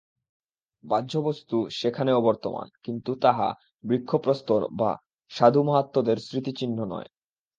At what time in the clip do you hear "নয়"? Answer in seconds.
6.85-7.09